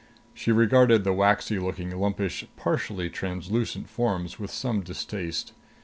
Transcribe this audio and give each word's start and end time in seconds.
She 0.33 0.51
regarded 0.51 1.03
the 1.03 1.13
waxy 1.13 1.59
looking, 1.59 1.91
lumpish, 1.91 2.47
partially 2.55 3.07
translucent 3.07 3.87
forms 3.87 4.39
with 4.39 4.49
some 4.49 4.81
distaste. 4.81 5.53